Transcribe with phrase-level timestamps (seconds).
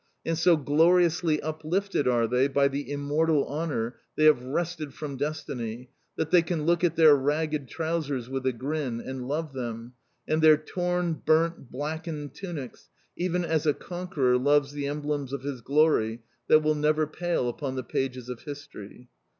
[0.25, 5.89] And so gloriously uplifted are they by the immortal honour they have wrested from destiny,
[6.15, 9.93] that they can look at their ragged trousers with a grin, and love them,
[10.27, 15.61] and their torn, burnt, blackened tunics, even as a conqueror loves the emblems of his
[15.61, 19.07] glory that will never pale upon the pages of history.